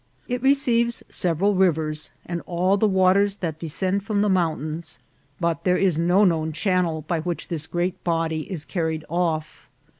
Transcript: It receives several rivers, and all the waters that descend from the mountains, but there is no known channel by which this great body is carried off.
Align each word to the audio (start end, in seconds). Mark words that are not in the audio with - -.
It 0.27 0.41
receives 0.41 1.03
several 1.09 1.53
rivers, 1.53 2.09
and 2.25 2.41
all 2.47 2.75
the 2.75 2.87
waters 2.87 3.35
that 3.35 3.59
descend 3.59 4.03
from 4.03 4.23
the 4.23 4.29
mountains, 4.31 4.97
but 5.39 5.63
there 5.63 5.77
is 5.77 5.95
no 5.95 6.25
known 6.25 6.53
channel 6.53 7.05
by 7.07 7.19
which 7.19 7.49
this 7.49 7.67
great 7.67 8.03
body 8.03 8.51
is 8.51 8.65
carried 8.65 9.05
off. 9.11 9.69